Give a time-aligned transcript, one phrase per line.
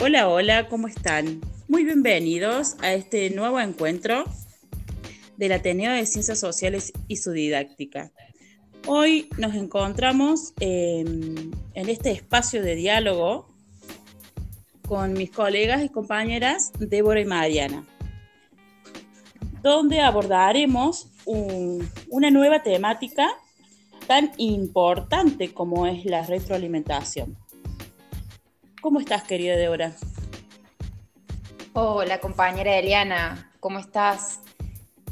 [0.00, 1.40] Hola, hola, ¿cómo están?
[1.66, 4.24] Muy bienvenidos a este nuevo encuentro
[5.36, 8.12] del Ateneo de Ciencias Sociales y su didáctica.
[8.86, 13.48] Hoy nos encontramos en este espacio de diálogo
[14.86, 17.84] con mis colegas y compañeras Débora y Mariana,
[19.62, 23.28] donde abordaremos una nueva temática
[24.06, 27.36] tan importante como es la retroalimentación.
[28.88, 29.92] ¿Cómo estás, querida Débora?
[31.74, 34.40] Hola, compañera Eliana, ¿cómo estás?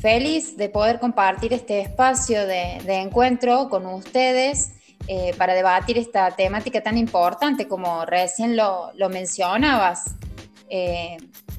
[0.00, 4.72] Feliz de poder compartir este espacio de, encuentro con ustedes
[5.08, 10.14] eh, para debatir esta temática tan importante como recién lo, mencionabas.
[10.70, 11.18] Eh,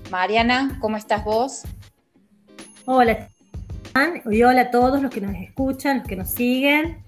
[0.09, 1.65] Mariana, ¿cómo estás vos?
[2.85, 3.29] Hola,
[4.31, 7.06] y hola a todos los que nos escuchan, los que nos siguen.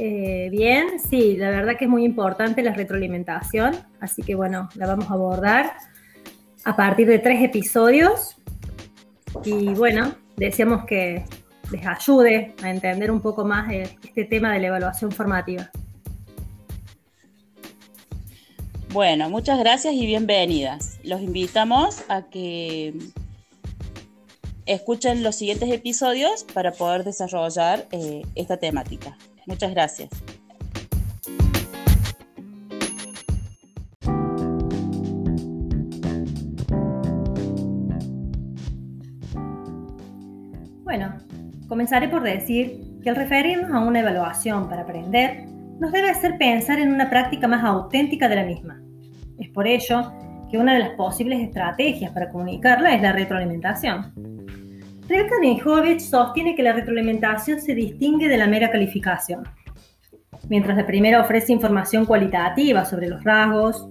[0.00, 4.86] Eh, bien, sí, la verdad que es muy importante la retroalimentación, así que bueno, la
[4.86, 5.72] vamos a abordar
[6.64, 8.36] a partir de tres episodios.
[9.44, 11.24] Y bueno, deseamos que
[11.72, 15.68] les ayude a entender un poco más este tema de la evaluación formativa.
[18.92, 20.98] Bueno, muchas gracias y bienvenidas.
[21.02, 22.94] Los invitamos a que
[24.64, 29.18] escuchen los siguientes episodios para poder desarrollar eh, esta temática.
[29.48, 30.10] Muchas gracias.
[40.84, 41.14] Bueno,
[41.66, 45.46] comenzaré por decir que al referirnos a una evaluación para aprender,
[45.80, 48.82] nos debe hacer pensar en una práctica más auténtica de la misma.
[49.38, 50.12] Es por ello
[50.50, 54.37] que una de las posibles estrategias para comunicarla es la retroalimentación.
[55.08, 59.42] Rebecca Nijovic sostiene que la retroalimentación se distingue de la mera calificación.
[60.50, 63.88] Mientras la primera ofrece información cualitativa sobre los rasgos,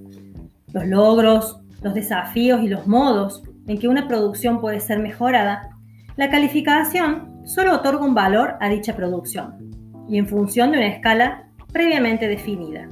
[0.71, 5.75] los logros, los desafíos y los modos en que una producción puede ser mejorada,
[6.17, 9.71] la calificación solo otorga un valor a dicha producción
[10.07, 12.87] y en función de una escala previamente definida.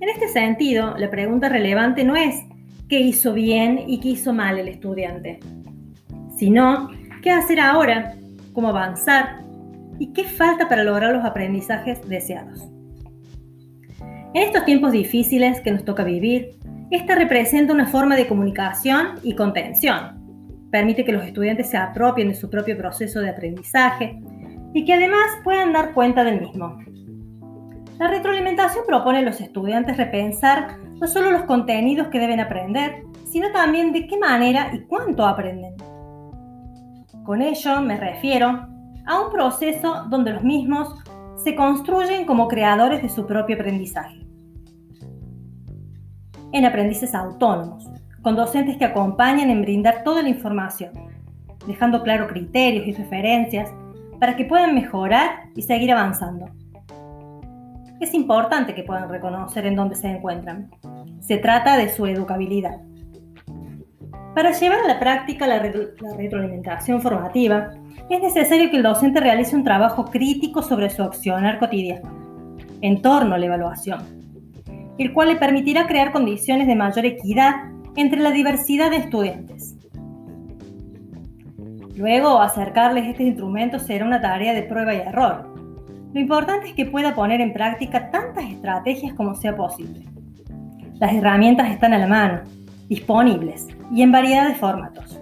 [0.00, 2.34] En este sentido, la pregunta relevante no es
[2.90, 5.40] qué hizo bien y qué hizo mal el estudiante,
[6.40, 6.88] sino
[7.22, 8.14] qué hacer ahora,
[8.54, 9.42] cómo avanzar
[9.98, 12.66] y qué falta para lograr los aprendizajes deseados.
[14.32, 16.52] En estos tiempos difíciles que nos toca vivir,
[16.90, 20.18] esta representa una forma de comunicación y contención.
[20.70, 24.18] Permite que los estudiantes se apropien de su propio proceso de aprendizaje
[24.72, 26.78] y que además puedan dar cuenta del mismo.
[27.98, 33.52] La retroalimentación propone a los estudiantes repensar no solo los contenidos que deben aprender, sino
[33.52, 35.74] también de qué manera y cuánto aprenden.
[37.30, 38.66] Con ello me refiero
[39.06, 40.96] a un proceso donde los mismos
[41.36, 44.26] se construyen como creadores de su propio aprendizaje.
[46.50, 47.88] En aprendices autónomos,
[48.22, 50.90] con docentes que acompañan en brindar toda la información,
[51.68, 53.70] dejando claro criterios y referencias
[54.18, 56.46] para que puedan mejorar y seguir avanzando.
[58.00, 60.68] Es importante que puedan reconocer en dónde se encuentran.
[61.20, 62.80] Se trata de su educabilidad.
[64.40, 67.72] Para llevar a la práctica la, retroalimentación formativa,
[68.08, 72.08] es necesario que el docente realice un trabajo crítico sobre su accionar cotidiano,
[72.80, 74.00] en torno a la evaluación,
[74.96, 77.56] el cual le permitirá crear condiciones de mayor equidad
[77.96, 79.76] entre la diversidad de estudiantes.
[81.94, 85.54] Luego, acercarles este instrumento será una tarea de prueba y error.
[86.14, 90.06] Lo importante es que pueda poner en práctica tantas estrategias como sea posible.
[90.94, 92.40] Las herramientas están a la mano,
[92.90, 95.18] disponibles y en variedad de formatos.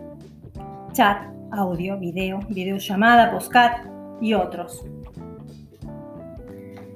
[0.93, 3.87] Chat, audio, video, videollamada, postcat
[4.23, 4.85] y otros.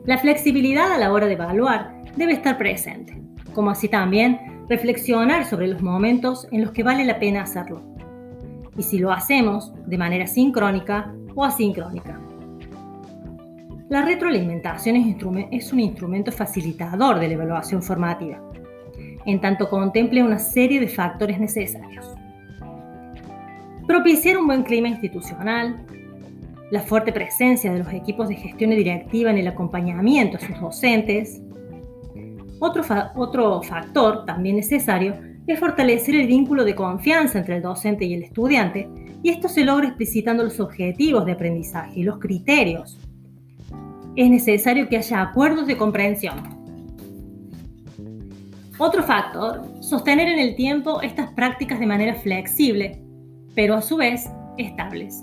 [0.06, 3.22] La flexibilidad a la hora de evaluar debe estar presente,
[3.54, 7.82] como así también reflexionar sobre los momentos en los que vale la pena hacerlo,
[8.74, 12.18] y si lo hacemos de manera sincrónica o asincrónica.
[13.90, 14.96] La retroalimentación
[15.50, 18.40] es un instrumento facilitador de la evaluación formativa
[19.26, 22.14] en tanto contemple una serie de factores necesarios.
[23.86, 25.84] Propiciar un buen clima institucional,
[26.70, 31.42] la fuerte presencia de los equipos de gestión directiva en el acompañamiento a sus docentes.
[32.60, 32.82] Otro,
[33.14, 35.14] otro factor también necesario
[35.46, 38.88] es fortalecer el vínculo de confianza entre el docente y el estudiante,
[39.22, 42.98] y esto se logra explicitando los objetivos de aprendizaje y los criterios.
[44.16, 46.61] Es necesario que haya acuerdos de comprensión,
[48.78, 53.02] otro factor, sostener en el tiempo estas prácticas de manera flexible,
[53.54, 55.22] pero a su vez estables.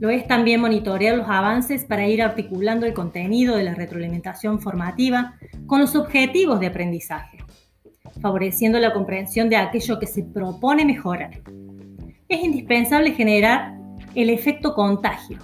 [0.00, 5.34] Lo es también monitorear los avances para ir articulando el contenido de la retroalimentación formativa
[5.66, 7.38] con los objetivos de aprendizaje.
[8.20, 11.40] favoreciendo la comprensión de aquello que se propone mejorar.
[12.28, 13.76] Es indispensable generar
[14.16, 15.38] el efecto contagio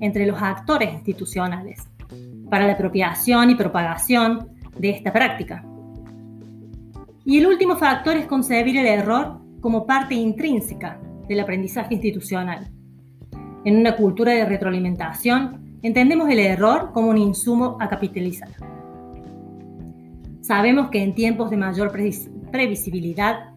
[0.00, 1.82] entre los actores institucionales
[2.48, 5.66] para la apropiación y propagación de esta práctica.
[7.26, 12.68] Y el último factor es concebir el error como parte intrínseca del aprendizaje institucional.
[13.64, 18.50] En una cultura de retroalimentación, entendemos el error como un insumo a capitalizar.
[20.42, 21.90] Sabemos que en tiempos de mayor
[22.52, 23.54] previsibilidad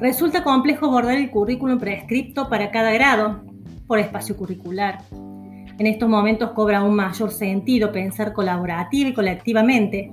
[0.00, 3.42] resulta complejo abordar el currículum prescripto para cada grado
[3.86, 5.00] por espacio curricular.
[5.12, 10.10] En estos momentos cobra un mayor sentido pensar colaborativa y colectivamente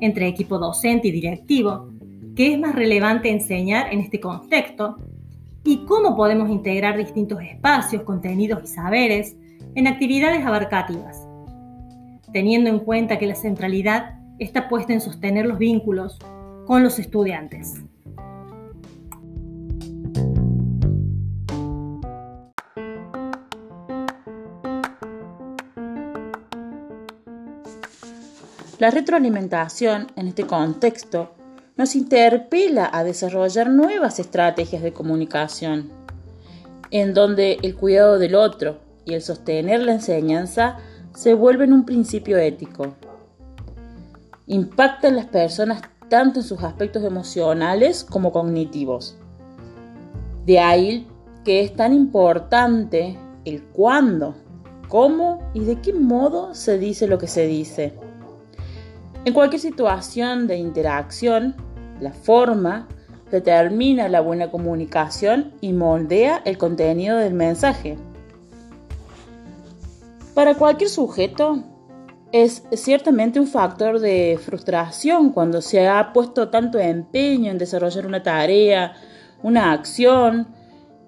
[0.00, 1.91] entre equipo docente y directivo,
[2.34, 4.96] que es más relevante enseñar en este contexto
[5.64, 9.36] y cómo podemos integrar distintos espacios, contenidos y saberes
[9.74, 11.26] en actividades abarcativas,
[12.32, 16.18] teniendo en cuenta que la centralidad está puesta en sostener los vínculos
[16.66, 17.82] con los estudiantes.
[28.78, 31.36] La retroalimentación en este contexto
[31.76, 35.90] nos interpela a desarrollar nuevas estrategias de comunicación,
[36.90, 40.78] en donde el cuidado del otro y el sostener la enseñanza
[41.14, 42.94] se vuelven un principio ético.
[44.46, 49.16] Impacta en las personas tanto en sus aspectos emocionales como cognitivos.
[50.44, 51.06] De ahí
[51.44, 54.34] que es tan importante el cuándo,
[54.88, 57.94] cómo y de qué modo se dice lo que se dice.
[59.24, 61.54] En cualquier situación de interacción,
[62.00, 62.88] la forma
[63.30, 67.96] determina la buena comunicación y moldea el contenido del mensaje.
[70.34, 71.62] Para cualquier sujeto
[72.32, 78.24] es ciertamente un factor de frustración cuando se ha puesto tanto empeño en desarrollar una
[78.24, 78.94] tarea,
[79.42, 80.48] una acción,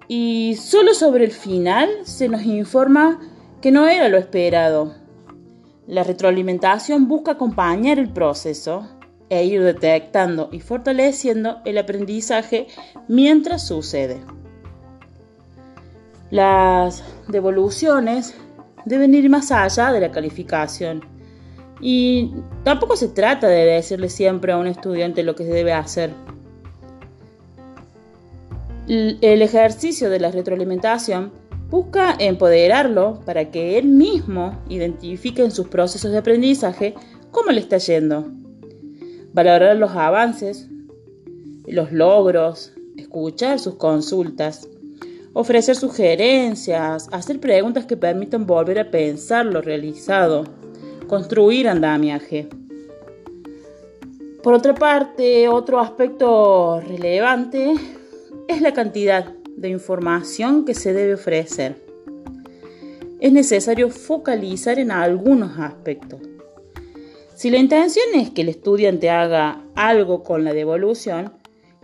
[0.07, 3.19] y solo sobre el final se nos informa
[3.61, 5.04] que no era lo esperado
[5.87, 8.87] la retroalimentación busca acompañar el proceso
[9.29, 12.67] e ir detectando y fortaleciendo el aprendizaje
[13.07, 14.19] mientras sucede.
[16.31, 18.35] Las devoluciones
[18.85, 21.01] deben ir más allá de la calificación
[21.79, 22.31] y
[22.63, 26.11] tampoco se trata de decirle siempre a un estudiante lo que debe hacer.
[28.87, 31.31] El ejercicio de la retroalimentación
[31.69, 36.93] Busca empoderarlo para que él mismo identifique en sus procesos de aprendizaje
[37.31, 38.31] cómo le está yendo.
[39.33, 40.69] Valorar los avances,
[41.65, 44.69] los logros, escuchar sus consultas,
[45.33, 50.45] ofrecer sugerencias, hacer preguntas que permitan volver a pensar lo realizado,
[51.07, 52.47] construir andamiaje.
[54.43, 57.73] Por otra parte, otro aspecto relevante
[58.47, 61.81] es la cantidad de información que se debe ofrecer.
[63.19, 66.19] Es necesario focalizar en algunos aspectos.
[67.35, 71.33] Si la intención es que el estudiante haga algo con la devolución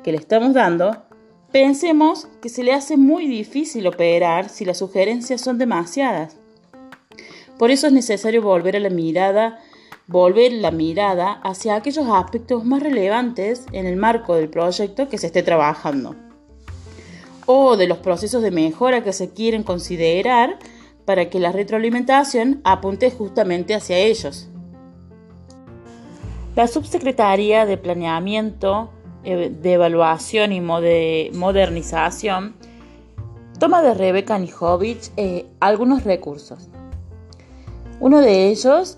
[0.03, 1.03] que le estamos dando,
[1.51, 6.38] pensemos que se le hace muy difícil operar si las sugerencias son demasiadas.
[7.57, 9.59] Por eso es necesario volver a la mirada,
[10.07, 15.28] volver la mirada hacia aquellos aspectos más relevantes en el marco del proyecto que se
[15.28, 16.31] esté trabajando
[17.45, 20.57] o de los procesos de mejora que se quieren considerar
[21.06, 24.50] para que la retroalimentación apunte justamente hacia ellos.
[26.56, 28.92] La Subsecretaría de Planeamiento,
[29.24, 32.56] eh, de Evaluación y Modernización
[33.60, 36.68] toma de Rebeca Nijovic eh, algunos recursos.
[38.00, 38.98] Uno de ellos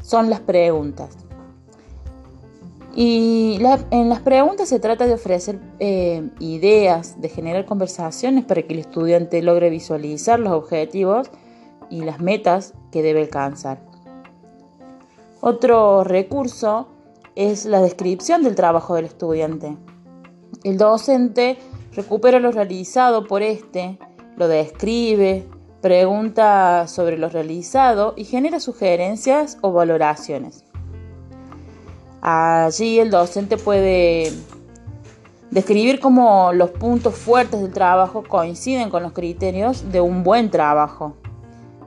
[0.00, 1.27] son las preguntas.
[2.94, 8.72] Y en las preguntas se trata de ofrecer eh, ideas, de generar conversaciones para que
[8.72, 11.30] el estudiante logre visualizar los objetivos
[11.90, 13.80] y las metas que debe alcanzar.
[15.40, 16.88] Otro recurso
[17.36, 19.76] es la descripción del trabajo del estudiante.
[20.64, 21.58] El docente
[21.94, 23.98] recupera lo realizado por este,
[24.36, 25.46] lo describe,
[25.80, 30.64] pregunta sobre lo realizado y genera sugerencias o valoraciones.
[32.30, 34.30] Allí el docente puede
[35.50, 41.16] describir cómo los puntos fuertes del trabajo coinciden con los criterios de un buen trabajo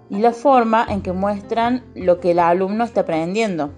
[0.10, 3.69] y la forma en que muestran lo que el alumno está aprendiendo.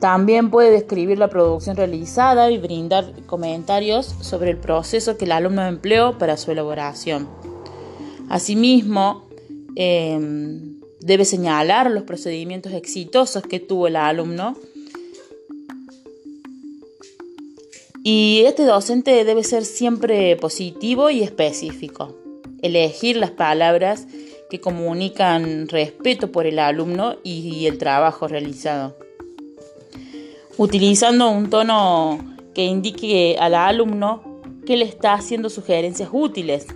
[0.00, 5.64] También puede describir la producción realizada y brindar comentarios sobre el proceso que el alumno
[5.64, 7.28] empleó para su elaboración.
[8.28, 9.28] Asimismo,
[9.76, 14.56] em, debe señalar los procedimientos exitosos que tuvo el alumno
[18.02, 22.16] Y este docente debe ser siempre positivo y específico.
[22.62, 24.06] Elegir las palabras
[24.50, 28.96] que comunican respeto por el alumno y el trabajo realizado.
[30.56, 36.66] Utilizando un tono que indique al alumno que le está haciendo sugerencias útiles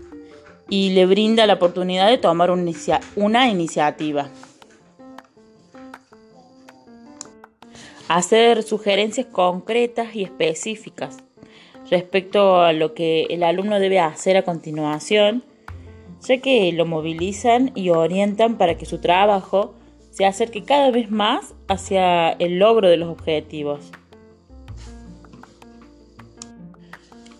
[0.69, 4.31] y le brinda la oportunidad de tomar una iniciativa.
[8.15, 11.17] Hacer sugerencias concretas y específicas
[11.91, 15.43] respecto a lo que el alumno debe hacer a continuación
[16.21, 19.73] ya que lo movilizan y orientan para que su trabajo
[20.11, 23.81] se acerque cada vez más hacia el logro de los objetivos.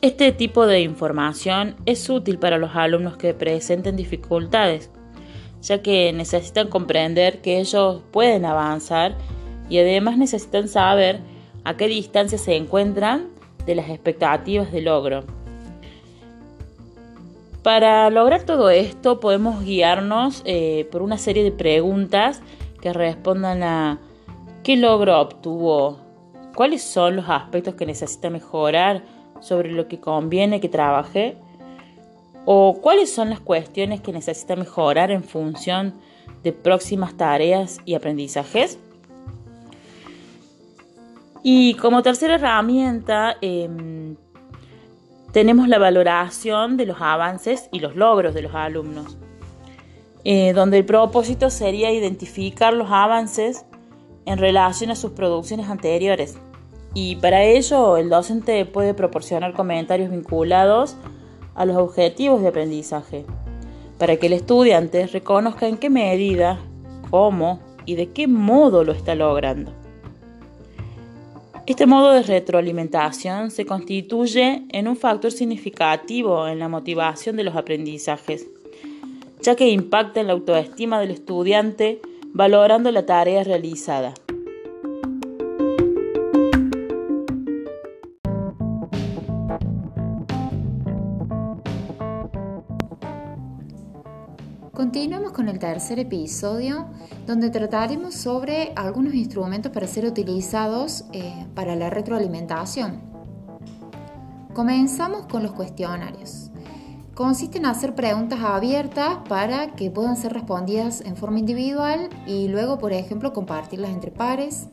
[0.01, 4.89] Este tipo de información es útil para los alumnos que presenten dificultades,
[5.61, 9.19] ya que necesitan comprender que ellos pueden avanzar
[9.73, 11.21] y además necesitan saber
[11.65, 13.29] a qué distancia se encuentran
[13.65, 15.25] de las expectativas de logro.
[17.63, 22.43] Para lograr todo esto podemos guiarnos eh, por una serie de preguntas
[22.83, 23.99] que respondan a
[24.63, 25.97] qué logro obtuvo,
[26.55, 29.03] cuáles son los aspectos que necesita mejorar
[29.41, 31.39] sobre lo que conviene que trabaje
[32.45, 35.95] o cuáles son las cuestiones que necesita mejorar en función
[36.43, 38.79] de próximas tareas y aprendizajes.
[41.43, 44.17] Y como tercera herramienta, em,
[45.33, 49.17] tenemos la valoración de los avances y los logros de los alumnos,
[50.25, 53.65] eh, donde el propósito sería identificar los avances
[54.25, 56.39] en relación a sus producciones anteriores.
[56.95, 60.97] Y para ello el docente puede proporcionar comentarios vinculados
[61.57, 63.25] a los objetivos de aprendizaje,
[63.99, 66.61] para que el estudiante reconozca en qué medida,
[67.11, 69.82] cómo y de qué modo lo está logrando.
[71.65, 77.55] Este modo de retroalimentación se constituye en un factor significativo en la motivación de los
[77.55, 78.49] aprendizajes,
[79.41, 82.01] ya que impacta en la autoestima del estudiante
[82.33, 84.13] valorando la tarea realizada.
[94.73, 96.87] Continuamos con el tercer episodio
[97.27, 103.03] donde trataremos sobre algunos instrumentos para ser utilizados eh, para la retroalimentación.
[104.55, 106.51] Comenzamos con los cuestionarios.
[107.15, 112.79] Consisten en hacer preguntas abiertas para que puedan ser respondidas en forma individual y luego,
[112.79, 114.69] por ejemplo, compartirlas entre pares.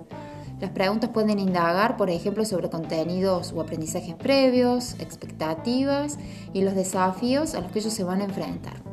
[0.62, 6.18] Las preguntas pueden indagar, por ejemplo, sobre contenidos o aprendizajes previos, expectativas
[6.54, 8.89] y los desafíos a los que ellos se van a enfrentar.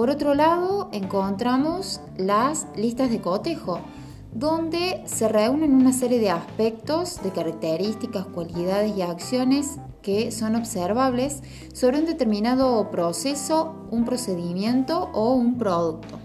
[0.00, 3.80] Por otro lado, encontramos las listas de cotejo,
[4.32, 11.42] donde se reúnen una serie de aspectos, de características, cualidades y acciones que son observables
[11.74, 16.18] sobre un determinado proceso, un procedimiento o un producto.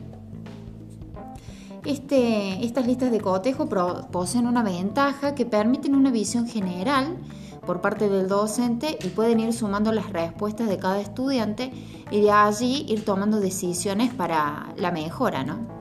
[1.83, 3.67] Este, estas listas de cotejo
[4.09, 7.17] poseen una ventaja que permiten una visión general
[7.65, 11.71] por parte del docente y pueden ir sumando las respuestas de cada estudiante
[12.11, 15.75] y de allí ir tomando decisiones para la mejora, ¿no?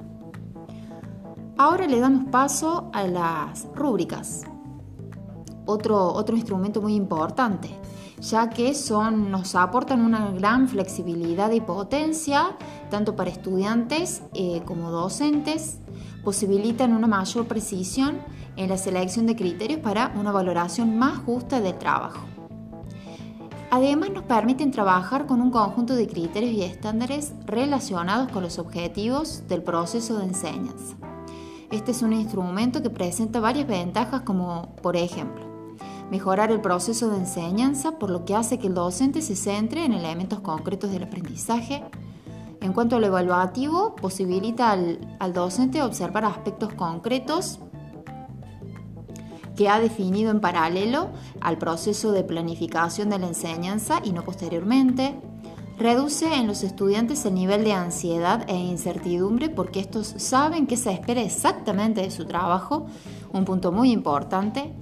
[1.56, 4.42] Ahora le damos paso a las rúbricas,
[5.66, 7.70] otro, otro instrumento muy importante,
[8.20, 12.56] ya que son, nos aportan una gran flexibilidad y potencia,
[12.90, 15.78] tanto para estudiantes eh, como docentes,
[16.24, 18.18] posibilitan una mayor precisión
[18.56, 22.24] en la selección de criterios para una valoración más justa del trabajo.
[23.70, 29.42] Además nos permiten trabajar con un conjunto de criterios y estándares relacionados con los objetivos
[29.48, 30.96] del proceso de enseñanza.
[31.72, 35.44] Este es un instrumento que presenta varias ventajas como, por ejemplo,
[36.08, 39.92] mejorar el proceso de enseñanza, por lo que hace que el docente se centre en
[39.92, 41.82] elementos concretos del aprendizaje.
[42.64, 47.58] En cuanto a lo evaluativo, posibilita al, al docente observar aspectos concretos
[49.54, 51.10] que ha definido en paralelo
[51.42, 55.14] al proceso de planificación de la enseñanza y no posteriormente.
[55.78, 60.90] Reduce en los estudiantes el nivel de ansiedad e incertidumbre porque estos saben que se
[60.90, 62.86] espera exactamente de su trabajo,
[63.34, 64.72] un punto muy importante.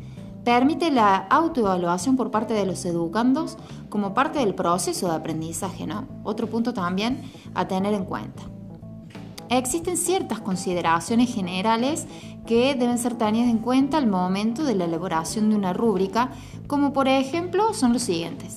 [0.44, 3.56] Permite la autoevaluación por parte de los educandos
[3.88, 6.08] como parte del proceso de aprendizaje, ¿no?
[6.24, 7.22] Otro punto también
[7.54, 8.42] a tener en cuenta.
[9.48, 12.06] Existen ciertas consideraciones generales
[12.46, 16.32] que deben ser tenidas en cuenta al momento de la elaboración de una rúbrica,
[16.66, 18.56] como por ejemplo son los siguientes.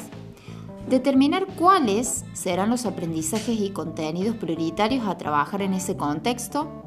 [0.90, 6.85] Determinar cuáles serán los aprendizajes y contenidos prioritarios a trabajar en ese contexto.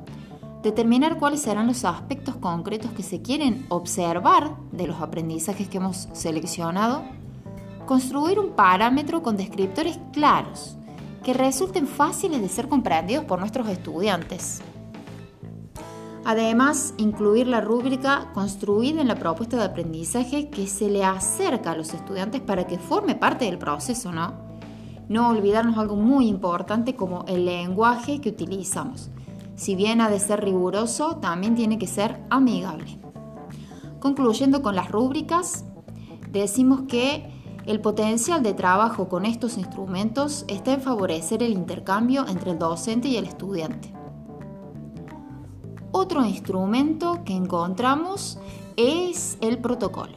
[0.62, 6.08] Determinar cuáles serán los aspectos concretos que se quieren observar de los aprendizajes que hemos
[6.12, 7.02] seleccionado,
[7.86, 10.76] construir un parámetro con descriptores claros
[11.22, 14.60] que resulten fáciles de ser comprendidos por nuestros estudiantes.
[16.24, 21.76] Además, incluir la rúbrica construida en la propuesta de aprendizaje que se le acerca a
[21.76, 24.34] los estudiantes para que forme parte del proceso, ¿no?
[25.08, 29.10] No olvidarnos algo muy importante como el lenguaje que utilizamos.
[29.58, 33.00] Si bien ha de ser riguroso, también tiene que ser amigable.
[33.98, 35.64] Concluyendo con las rúbricas,
[36.30, 37.28] decimos que
[37.66, 43.08] el potencial de trabajo con estos instrumentos está en favorecer el intercambio entre el docente
[43.08, 43.92] y el estudiante.
[45.90, 48.38] Otro instrumento que encontramos
[48.76, 50.16] es el protocolo.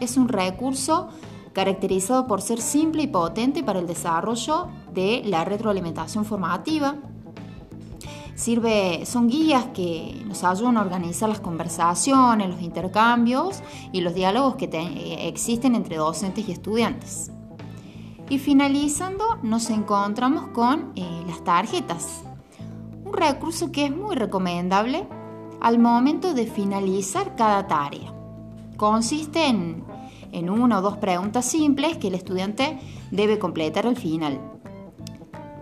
[0.00, 1.08] Es un recurso
[1.54, 6.96] caracterizado por ser simple y potente para el desarrollo de la retroalimentación formativa.
[8.34, 13.62] Sirve, son guías que nos ayudan a organizar las conversaciones, los intercambios
[13.92, 14.68] y los diálogos que
[15.28, 17.30] existen entre docentes y estudiantes.
[18.30, 22.22] Y finalizando, nos encontramos con eh, las tarjetas,
[23.04, 25.06] un recurso que es muy recomendable
[25.60, 28.12] al momento de finalizar cada tarea.
[28.76, 29.84] Consiste en,
[30.48, 32.78] una o dos preguntas simples que el estudiante
[33.10, 34.40] debe completar al final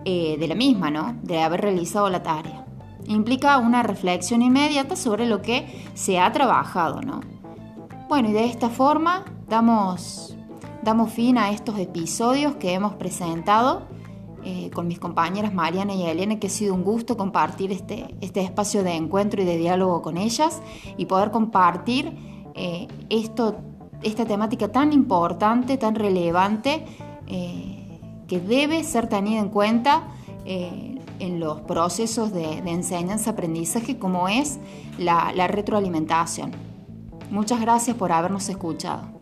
[0.05, 1.19] eh, de la misma, ¿no?
[1.21, 2.60] De haber realizado la tarea.
[3.07, 7.21] Implica una reflexión inmediata sobre lo que se ha trabajado, ¿no?
[8.07, 10.35] Bueno, y de esta forma damos,
[10.83, 13.87] damos fin a estos episodios que hemos presentado
[14.43, 18.41] eh, con mis compañeras Mariana y Elena, que ha sido un gusto compartir este, este
[18.41, 20.63] espacio de encuentro y de diálogo con ellas
[20.97, 22.17] y poder compartir
[22.55, 23.57] eh, esto,
[24.01, 26.85] esta temática tan importante, tan relevante,
[27.27, 30.07] eh, que debe ser tenida en cuenta
[31.21, 34.59] en los procesos de, enseñanza-aprendizaje como es
[34.97, 36.51] la retroalimentación.
[37.31, 39.20] Muchas gracias por habernos escuchado.